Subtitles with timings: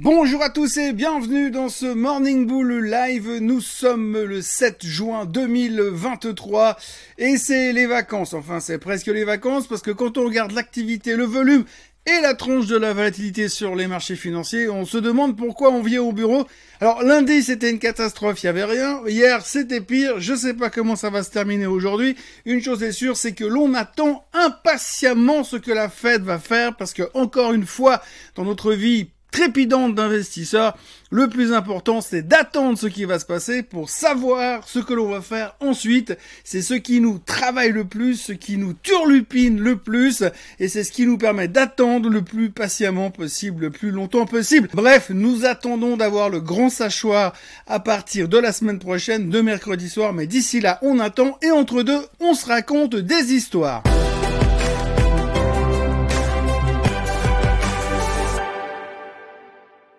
[0.00, 3.38] Bonjour à tous et bienvenue dans ce Morning Bull Live.
[3.40, 6.78] Nous sommes le 7 juin 2023
[7.18, 8.32] et c'est les vacances.
[8.32, 11.64] Enfin, c'est presque les vacances parce que quand on regarde l'activité, le volume
[12.06, 15.82] et la tronche de la volatilité sur les marchés financiers, on se demande pourquoi on
[15.82, 16.48] vient au bureau.
[16.80, 19.02] Alors lundi c'était une catastrophe, il y avait rien.
[19.06, 20.18] Hier c'était pire.
[20.18, 22.16] Je sais pas comment ça va se terminer aujourd'hui.
[22.44, 26.74] Une chose est sûre, c'est que l'on attend impatiemment ce que la Fed va faire
[26.76, 28.02] parce que encore une fois
[28.34, 30.76] dans notre vie trépidante d'investisseurs.
[31.10, 35.10] Le plus important, c'est d'attendre ce qui va se passer pour savoir ce que l'on
[35.10, 36.16] va faire ensuite.
[36.44, 40.22] C'est ce qui nous travaille le plus, ce qui nous turlupine le plus,
[40.58, 44.68] et c'est ce qui nous permet d'attendre le plus patiemment possible, le plus longtemps possible.
[44.72, 47.34] Bref, nous attendons d'avoir le grand sachoir
[47.66, 51.50] à partir de la semaine prochaine, de mercredi soir, mais d'ici là, on attend, et
[51.50, 53.82] entre deux, on se raconte des histoires.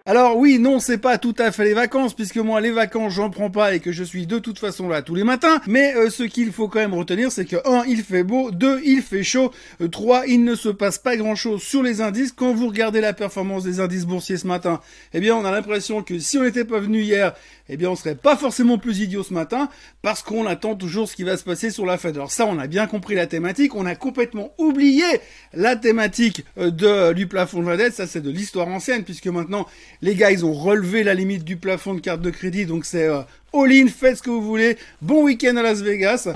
[0.06, 3.30] Alors oui, non, c'est pas tout à fait les vacances, puisque moi les vacances j'en
[3.30, 5.62] prends pas et que je suis de toute façon là tous les matins.
[5.66, 8.82] Mais euh, ce qu'il faut quand même retenir, c'est que 1, il fait beau, 2,
[8.84, 9.54] il fait chaud,
[9.90, 12.34] 3, euh, il ne se passe pas grand chose sur les indices.
[12.34, 14.82] Quand vous regardez la performance des indices boursiers ce matin,
[15.14, 17.34] eh bien on a l'impression que si on n'était pas venu hier,
[17.70, 19.70] eh bien on serait pas forcément plus idiot ce matin,
[20.02, 22.18] parce qu'on attend toujours ce qui va se passer sur la Fed.
[22.18, 25.06] Alors ça, on a bien compris la thématique, on a complètement oublié
[25.54, 29.28] la thématique euh, de, du plafond de la dette, ça c'est de l'histoire ancienne, puisque
[29.28, 29.66] maintenant
[30.02, 33.08] les gars, ils ont relevé la limite du plafond de carte de crédit, donc c'est
[33.08, 33.22] euh,
[33.54, 34.78] all-in, faites ce que vous voulez.
[35.02, 36.28] Bon week-end à Las Vegas.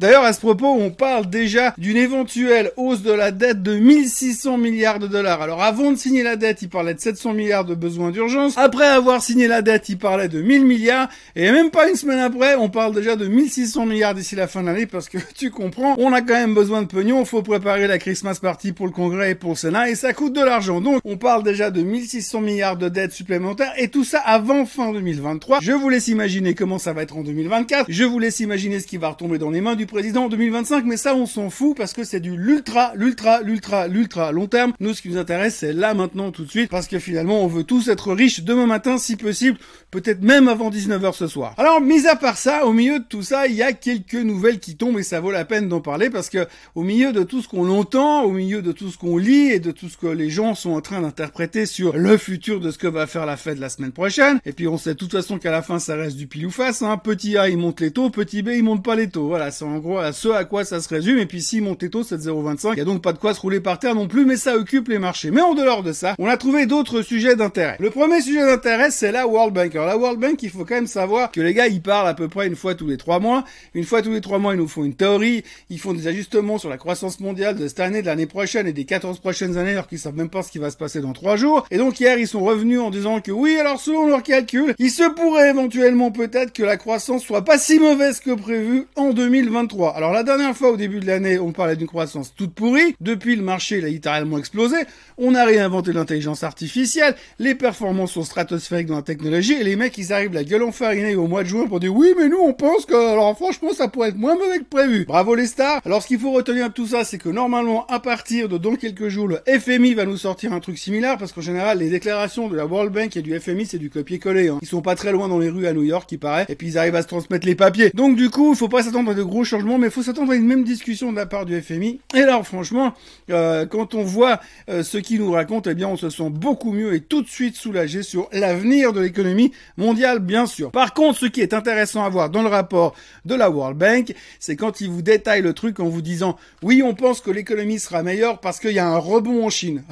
[0.00, 4.56] D'ailleurs, à ce propos, on parle déjà d'une éventuelle hausse de la dette de 1600
[4.56, 5.42] milliards de dollars.
[5.42, 8.56] Alors, avant de signer la dette, il parlait de 700 milliards de besoins d'urgence.
[8.56, 11.10] Après avoir signé la dette, il parlait de 1000 milliards.
[11.36, 14.62] Et même pas une semaine après, on parle déjà de 1600 milliards d'ici la fin
[14.62, 17.26] de l'année parce que tu comprends, on a quand même besoin de pognon.
[17.26, 20.32] Faut préparer la Christmas party pour le Congrès et pour le Sénat et ça coûte
[20.32, 20.80] de l'argent.
[20.80, 24.92] Donc, on parle déjà de 1600 milliards de dettes supplémentaires et tout ça avant fin
[24.94, 25.58] 2023.
[25.60, 27.84] Je vous laisse imaginer comment ça va être en 2024.
[27.90, 30.84] Je vous laisse imaginer ce qui va retomber dans les mains du président en 2025,
[30.86, 34.72] mais ça on s'en fout parce que c'est du l'ultra, l'ultra, l'ultra, l'ultra long terme.
[34.80, 37.46] Nous ce qui nous intéresse c'est là maintenant tout de suite parce que finalement on
[37.46, 39.58] veut tous être riches demain matin si possible,
[39.90, 41.54] peut-être même avant 19h ce soir.
[41.58, 44.60] Alors mis à part ça, au milieu de tout ça, il y a quelques nouvelles
[44.60, 47.42] qui tombent et ça vaut la peine d'en parler parce que au milieu de tout
[47.42, 50.06] ce qu'on entend, au milieu de tout ce qu'on lit et de tout ce que
[50.06, 53.36] les gens sont en train d'interpréter sur le futur de ce que va faire la
[53.36, 55.96] Fed la semaine prochaine, et puis on sait de toute façon qu'à la fin ça
[55.96, 56.96] reste du pile ou face, hein.
[56.96, 59.79] petit A il monte les taux, petit B il monte pas les taux, voilà, en
[59.80, 61.18] gros à ce à quoi ça se résume.
[61.18, 63.40] Et puis si mon této c'est 0,25, il y a donc pas de quoi se
[63.40, 65.30] rouler par terre non plus, mais ça occupe les marchés.
[65.30, 67.76] Mais en dehors de ça, on a trouvé d'autres sujets d'intérêt.
[67.80, 69.74] Le premier sujet d'intérêt, c'est la World Bank.
[69.74, 72.14] Alors la World Bank, il faut quand même savoir que les gars, ils parlent à
[72.14, 73.44] peu près une fois tous les trois mois.
[73.74, 76.58] Une fois tous les trois mois, ils nous font une théorie, ils font des ajustements
[76.58, 79.72] sur la croissance mondiale de cette année, de l'année prochaine et des 14 prochaines années,
[79.72, 81.66] alors qu'ils savent même pas ce qui va se passer dans trois jours.
[81.70, 84.90] Et donc hier, ils sont revenus en disant que oui, alors selon leurs calculs, il
[84.90, 89.69] se pourrait éventuellement peut-être que la croissance soit pas si mauvaise que prévu en 2023.
[89.78, 92.94] Alors la dernière fois, au début de l'année, on parlait d'une croissance toute pourrie.
[93.00, 94.76] Depuis, le marché, il a littéralement explosé.
[95.16, 97.14] On a réinventé l'intelligence artificielle.
[97.38, 99.52] Les performances sont stratosphériques dans la technologie.
[99.52, 102.14] Et les mecs, ils arrivent la gueule enfarinée au mois de juin pour dire oui,
[102.18, 105.04] mais nous, on pense que, alors franchement, ça pourrait être moins mauvais que prévu.
[105.04, 105.80] Bravo les stars.
[105.84, 108.76] Alors, ce qu'il faut retenir de tout ça, c'est que normalement, à partir de dans
[108.76, 112.48] quelques jours, le FMI va nous sortir un truc similaire parce qu'en général, les déclarations
[112.48, 114.48] de la World Bank et du FMI, c'est du copier-coller.
[114.48, 114.58] Hein.
[114.62, 116.46] Ils sont pas très loin dans les rues à New York, il paraît.
[116.48, 117.90] Et puis, ils arrivent à se transmettre les papiers.
[117.94, 120.32] Donc, du coup, il faut pas s'attendre à de gros changements, mais il faut s'attendre
[120.32, 122.00] à une même discussion de la part du FMI.
[122.14, 122.94] Et alors, franchement,
[123.30, 126.72] euh, quand on voit euh, ce qu'ils nous racontent, eh bien, on se sent beaucoup
[126.72, 130.70] mieux et tout de suite soulagé sur l'avenir de l'économie mondiale, bien sûr.
[130.70, 132.94] Par contre, ce qui est intéressant à voir dans le rapport
[133.24, 136.82] de la World Bank, c'est quand ils vous détaillent le truc en vous disant, oui,
[136.82, 139.82] on pense que l'économie sera meilleure parce qu'il y a un rebond en Chine.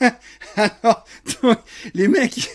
[0.56, 1.04] alors,
[1.94, 2.48] les mecs,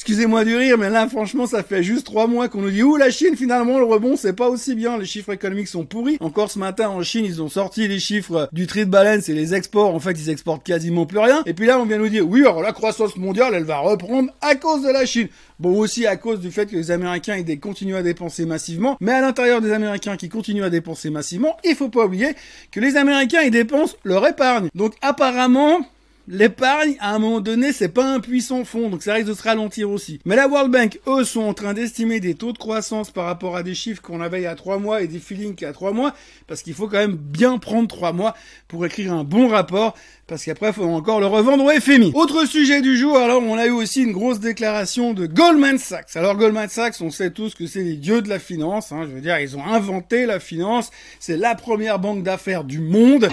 [0.00, 2.96] excusez-moi du rire, mais là, franchement, ça fait juste trois mois qu'on nous dit, ouh,
[2.96, 4.96] la Chine, finalement, le rebond, c'est pas aussi bien.
[4.96, 6.16] Les chiffres économiques sont pourris.
[6.20, 9.54] Encore ce matin, en Chine, ils ont sorti les chiffres du trade balance et les
[9.54, 9.94] exports.
[9.94, 11.42] En fait, ils exportent quasiment plus rien.
[11.44, 14.30] Et puis là, on vient nous dire, oui, alors la croissance mondiale, elle va reprendre
[14.40, 15.28] à cause de la Chine.
[15.58, 18.96] Bon, aussi à cause du fait que les Américains, ils continuent à dépenser massivement.
[19.00, 22.34] Mais à l'intérieur des Américains qui continuent à dépenser massivement, il faut pas oublier
[22.72, 24.70] que les Américains, ils dépensent leur épargne.
[24.74, 25.80] Donc, apparemment,
[26.28, 29.42] L'épargne, à un moment donné, c'est pas un puissant fond, donc ça risque de se
[29.42, 30.20] ralentir aussi.
[30.24, 33.56] Mais la World Bank, eux, sont en train d'estimer des taux de croissance par rapport
[33.56, 35.70] à des chiffres qu'on avait il y a trois mois et des feelings qu'il y
[35.70, 36.14] a trois mois,
[36.46, 38.36] parce qu'il faut quand même bien prendre trois mois
[38.68, 39.96] pour écrire un bon rapport,
[40.26, 42.12] parce qu'après, faut encore le revendre au FMI.
[42.14, 46.14] Autre sujet du jour, alors on a eu aussi une grosse déclaration de Goldman Sachs.
[46.14, 49.14] Alors Goldman Sachs, on sait tous que c'est les dieux de la finance, hein, je
[49.14, 53.28] veux dire, ils ont inventé la finance, c'est la première banque d'affaires du monde.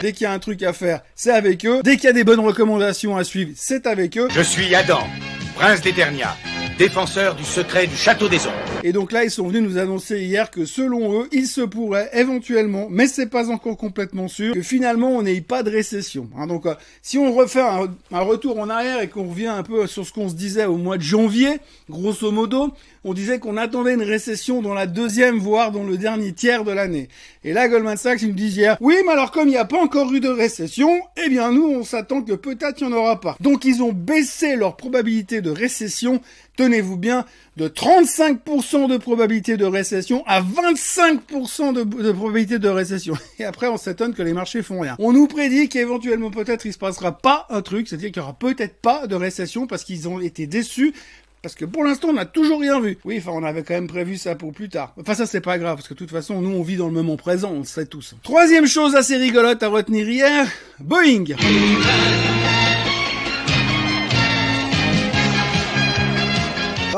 [0.00, 1.80] Dès qu'il y a un truc à faire, c'est avec eux.
[1.84, 4.28] Dès qu'il y a des bonnes recommandations à suivre, c'est avec eux.
[4.30, 5.06] Je suis Adam,
[5.56, 6.36] prince d'Eternia
[6.80, 8.69] défenseur du secret du château des ombres.
[8.82, 12.10] Et donc là, ils sont venus nous annoncer hier que selon eux, il se pourrait
[12.14, 16.28] éventuellement, mais c'est pas encore complètement sûr, que finalement on n'ait pas de récession.
[16.36, 19.62] Hein, donc euh, si on refait un, un, retour en arrière et qu'on revient un
[19.62, 22.72] peu sur ce qu'on se disait au mois de janvier, grosso modo,
[23.04, 26.72] on disait qu'on attendait une récession dans la deuxième, voire dans le dernier tiers de
[26.72, 27.08] l'année.
[27.44, 29.64] Et là, Goldman Sachs, il me disait hier, oui, mais alors comme il n'y a
[29.64, 30.90] pas encore eu de récession,
[31.22, 33.36] eh bien nous, on s'attend que peut-être il n'y en aura pas.
[33.40, 36.20] Donc ils ont baissé leur probabilité de récession
[36.60, 37.24] tenez-vous bien,
[37.56, 43.14] de 35% de probabilité de récession à 25% de, probabilité de récession.
[43.38, 44.96] Et après, on s'étonne que les marchés font rien.
[44.98, 48.34] On nous prédit qu'éventuellement, peut-être, il se passera pas un truc, c'est-à-dire qu'il y aura
[48.34, 50.94] peut-être pas de récession parce qu'ils ont été déçus
[51.42, 52.98] parce que pour l'instant, on n'a toujours rien vu.
[53.04, 54.92] Oui, enfin, on avait quand même prévu ça pour plus tard.
[55.00, 56.92] Enfin, ça, c'est pas grave, parce que de toute façon, nous, on vit dans le
[56.92, 58.14] moment présent, on le sait tous.
[58.22, 60.46] Troisième chose assez rigolote à retenir hier,
[60.80, 61.24] Boeing.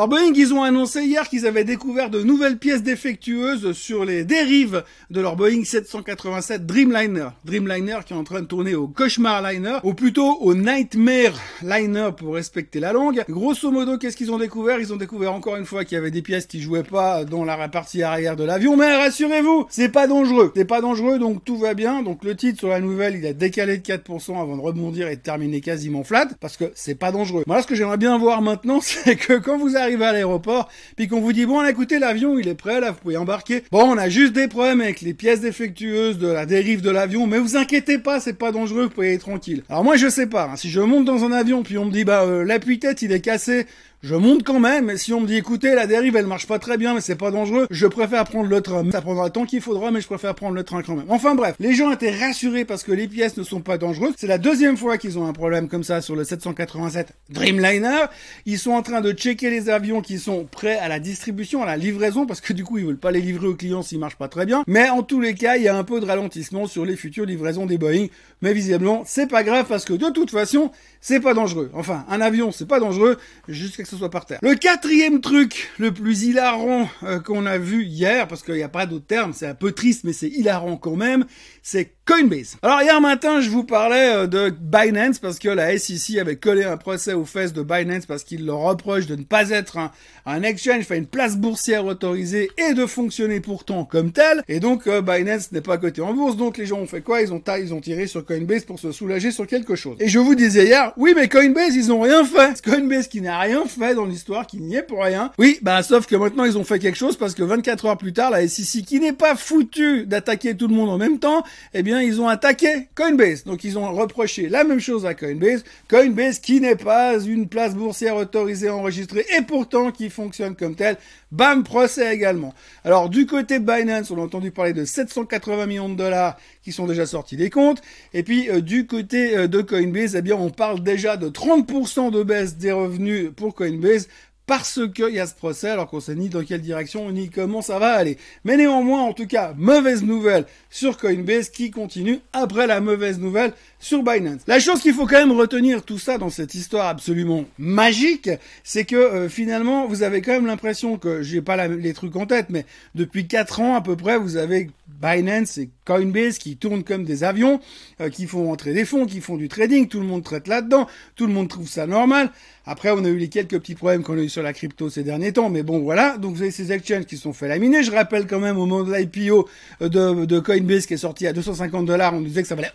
[0.02, 4.25] Alors Boeing, ils ont annoncé hier qu'ils avaient découvert de nouvelles pièces défectueuses sur les
[4.25, 7.28] dérives de leur Boeing 787 Dreamliner.
[7.44, 12.08] Dreamliner qui est en train de tourner au Cauchemar Liner, ou plutôt au Nightmare Liner
[12.19, 13.22] pour respecter la langue.
[13.28, 14.81] Grosso modo, qu'est-ce qu'ils ont découvert?
[14.81, 17.44] Ils ont découvert encore une fois qu'il y avait des pièces qui jouaient pas dans
[17.44, 20.50] la partie arrière de l'avion, mais rassurez-vous, c'est pas dangereux.
[20.56, 22.02] C'est pas dangereux, donc tout va bien.
[22.02, 25.14] Donc le titre sur la nouvelle, il a décalé de 4% avant de rebondir et
[25.14, 27.44] de terminer quasiment flat, parce que c'est pas dangereux.
[27.46, 31.09] Moi, ce que j'aimerais bien voir maintenant, c'est que quand vous arrivez à l'aéroport, puis
[31.09, 33.65] qu'on vous dit bon écoutez l'avion il est prêt là, vous pouvez embarquer.
[33.71, 37.27] Bon on a juste des problèmes avec les pièces défectueuses de la dérive de l'avion,
[37.27, 39.65] mais vous inquiétez pas, c'est pas dangereux, vous pouvez être tranquille.
[39.69, 41.91] Alors moi je sais pas, hein, si je monte dans un avion puis on me
[41.91, 43.67] dit bah euh, l'appui-tête il est cassé,
[44.02, 46.58] je monte quand même, mais si on me dit écoutez, la dérive elle marche pas
[46.58, 48.90] très bien, mais c'est pas dangereux, je préfère prendre le train.
[48.90, 51.06] Ça prendra le temps qu'il faudra, mais je préfère prendre le train quand même.
[51.08, 54.14] Enfin bref, les gens étaient rassurés parce que les pièces ne sont pas dangereuses.
[54.16, 58.06] C'est la deuxième fois qu'ils ont un problème comme ça sur le 787 Dreamliner.
[58.44, 61.66] Ils sont en train de checker les avions qui sont prêts à la distribution, à
[61.66, 64.19] la livraison, parce que du coup ils veulent pas les livrer aux clients s'ils marchent
[64.19, 64.64] pas très bien.
[64.66, 67.25] Mais en tous les cas, il y a un peu de ralentissement sur les futures
[67.25, 68.08] livraisons des Boeing.
[68.40, 71.70] Mais visiblement, c'est pas grave parce que de toute façon, c'est pas dangereux.
[71.75, 73.16] Enfin, un avion, c'est pas dangereux
[73.46, 74.39] jusqu'à soit par terre.
[74.43, 78.69] Le quatrième truc le plus hilarant euh, qu'on a vu hier, parce qu'il n'y a
[78.69, 81.25] pas d'autre terme, c'est un peu triste, mais c'est hilarant quand même,
[81.62, 82.56] c'est Coinbase.
[82.62, 86.64] Alors hier matin, je vous parlais euh, de Binance parce que la SEC avait collé
[86.64, 89.78] un procès aux fesses de Binance parce qu'il leur reproche de ne pas être
[90.26, 94.43] un, exchange, enfin une place boursière autorisée et de fonctionner pourtant comme tel.
[94.49, 97.22] Et donc euh, Binance n'est pas coté en bourse, donc les gens ont fait quoi?
[97.22, 99.96] Ils ont ils ont tiré sur Coinbase pour se soulager sur quelque chose.
[100.00, 102.60] Et je vous disais hier, oui mais Coinbase ils ont rien fait.
[102.62, 105.31] Coinbase qui n'a rien fait dans l'histoire, qui n'y est pour rien.
[105.38, 108.12] Oui, bah sauf que maintenant ils ont fait quelque chose parce que 24 heures plus
[108.12, 111.44] tard, la SEC qui n'est pas foutu d'attaquer tout le monde en même temps,
[111.75, 113.44] eh bien ils ont attaqué Coinbase.
[113.44, 115.65] Donc ils ont reproché la même chose à Coinbase.
[115.89, 120.97] Coinbase qui n'est pas une place boursière autorisée enregistrée et pourtant qui fonctionne comme tel.
[121.31, 122.55] Bam, procès également.
[122.85, 126.87] Alors du côté Binance, on a entendu parler de 780 millions de dollars qui sont
[126.87, 127.83] déjà sortis des comptes.
[128.15, 132.11] Et puis euh, du côté euh, de Coinbase, eh bien on parle déjà de 30%
[132.11, 134.09] de baisse des revenus pour Coinbase
[134.54, 137.62] parce qu'il y a ce procès, alors qu'on sait ni dans quelle direction ni comment
[137.62, 138.19] ça va aller.
[138.44, 143.54] Mais néanmoins, en tout cas, mauvaise nouvelle sur Coinbase qui continue après la mauvaise nouvelle
[143.82, 144.43] sur Binance.
[144.46, 148.30] La chose qu'il faut quand même retenir tout ça dans cette histoire absolument magique,
[148.62, 152.25] c'est que euh, finalement, vous avez quand même l'impression que j'ai pas les trucs en
[152.25, 152.64] tête, mais
[152.95, 154.71] depuis 4 ans à peu près, vous avez
[155.02, 157.61] Binance et Coinbase qui tournent comme des avions,
[158.00, 160.87] euh, qui font entrer des fonds, qui font du trading, tout le monde traite là-dedans,
[161.16, 162.30] tout le monde trouve ça normal.
[162.64, 165.02] Après, on a eu les quelques petits problèmes qu'on a eu sur la crypto ces
[165.02, 166.16] derniers temps, mais bon, voilà.
[166.18, 167.83] Donc, vous avez ces exchanges qui sont fait laminer.
[167.83, 169.49] Je rappelle quand même au moment de l'IPO
[169.80, 172.71] de, de Coinbase qui est sorti à 250 dollars, on disait que ça valait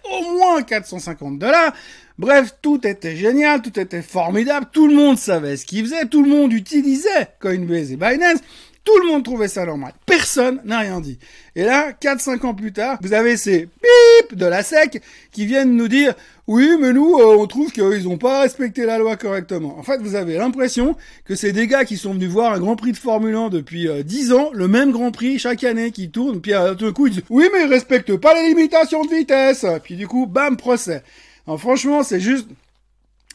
[0.48, 1.74] moins 450 dollars.
[2.18, 6.24] Bref, tout était génial, tout était formidable, tout le monde savait ce qu'il faisait, tout
[6.24, 8.40] le monde utilisait Coinbase et Binance.
[8.84, 9.92] Tout le monde trouvait ça normal.
[10.06, 11.20] Personne n'a rien dit.
[11.56, 15.02] Et là, 4-5 ans plus tard, vous avez ces pip de la SEC
[15.32, 16.16] qui viennent nous dire
[16.48, 19.78] oui, mais nous, euh, on trouve qu'ils n'ont pas respecté la loi correctement.
[19.78, 22.78] En fait, vous avez l'impression que c'est des gars qui sont venus voir un Grand
[22.78, 26.10] Prix de Formule 1 depuis euh, 10 ans, le même Grand Prix chaque année qui
[26.10, 29.14] tourne, puis à tout coup ils disent oui, mais ils respectent pas les limitations de
[29.14, 29.66] vitesse.
[29.84, 31.04] Puis du coup, bam, procès.
[31.48, 32.48] Alors franchement, c'est juste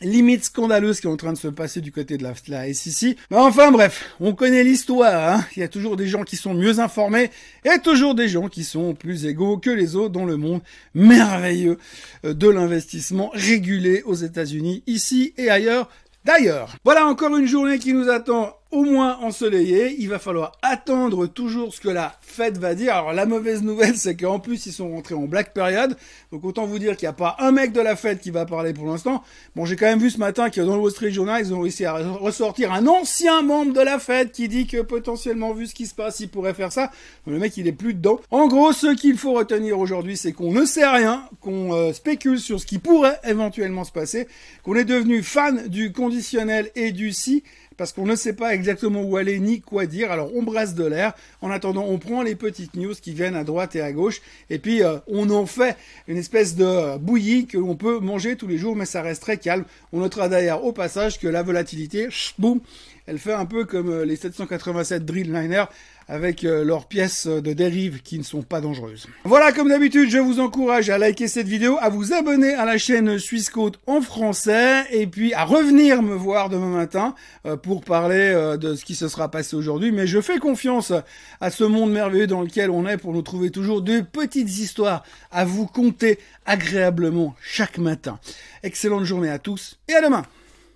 [0.02, 3.16] limite scandaleuse qui est en train de se passer du côté de la, la SEC.
[3.30, 5.36] Mais enfin bref, on connaît l'histoire.
[5.36, 5.44] Hein.
[5.56, 7.30] Il y a toujours des gens qui sont mieux informés
[7.64, 10.60] et toujours des gens qui sont plus égaux que les autres dans le monde
[10.94, 11.78] merveilleux
[12.24, 15.88] euh, de l'investissement régulé aux États-Unis, ici et ailleurs.
[16.24, 19.94] D'ailleurs, voilà encore une journée qui nous attend au moins ensoleillé.
[19.98, 22.94] Il va falloir attendre toujours ce que la fête va dire.
[22.94, 25.96] Alors la mauvaise nouvelle, c'est qu'en plus ils sont rentrés en black period.
[26.32, 28.46] Donc autant vous dire qu'il n'y a pas un mec de la fête qui va
[28.46, 29.22] parler pour l'instant.
[29.54, 31.60] Bon, j'ai quand même vu ce matin que dans le Wall Street Journal, ils ont
[31.60, 35.74] réussi à ressortir un ancien membre de la fête qui dit que potentiellement vu ce
[35.74, 36.90] qui se passe, il pourrait faire ça.
[37.26, 38.20] Le mec, il est plus dedans.
[38.30, 42.40] En gros, ce qu'il faut retenir aujourd'hui, c'est qu'on ne sait rien, qu'on euh, spécule
[42.40, 44.26] sur ce qui pourrait éventuellement se passer,
[44.62, 47.42] qu'on est devenu fan du conditionnel et du si
[47.76, 48.61] parce qu'on ne sait pas exactement
[49.04, 50.10] où aller ni quoi dire.
[50.10, 51.14] Alors on brasse de l'air.
[51.40, 54.58] En attendant, on prend les petites news qui viennent à droite et à gauche, et
[54.58, 55.76] puis euh, on en fait
[56.08, 59.36] une espèce de bouillie que l'on peut manger tous les jours, mais ça reste très
[59.36, 59.64] calme.
[59.92, 62.60] On notera d'ailleurs au passage que la volatilité, boum,
[63.06, 65.64] elle fait un peu comme euh, les 787 Dreamliner
[66.08, 69.06] avec euh, leurs pièces de dérive qui ne sont pas dangereuses.
[69.24, 72.78] Voilà, comme d'habitude, je vous encourage à liker cette vidéo, à vous abonner à la
[72.78, 77.14] chaîne Suisse Côte en français, et puis à revenir me voir demain matin
[77.46, 79.92] euh, pour parler de ce qui se sera passé aujourd'hui.
[79.92, 80.92] Mais je fais confiance
[81.40, 85.02] à ce monde merveilleux dans lequel on est pour nous trouver toujours de petites histoires
[85.30, 88.18] à vous conter agréablement chaque matin.
[88.62, 90.24] Excellente journée à tous et à demain.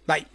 [0.07, 0.27] Bye.